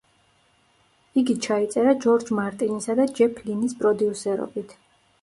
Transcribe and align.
იგი 1.23 1.35
ჩაიწერა 1.47 1.95
ჯორჯ 2.07 2.33
მარტინისა 2.41 2.99
და 3.03 3.09
ჯეფ 3.21 3.47
ლინის 3.47 3.81
პროდიუსერობით. 3.85 4.79